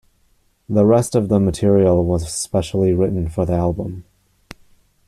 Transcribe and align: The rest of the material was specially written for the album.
The 0.67 0.83
rest 0.83 1.13
of 1.13 1.29
the 1.29 1.39
material 1.39 2.03
was 2.03 2.27
specially 2.33 2.91
written 2.91 3.29
for 3.29 3.45
the 3.45 3.53
album. 3.53 4.03